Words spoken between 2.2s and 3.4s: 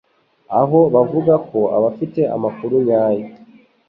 amakuru nyayo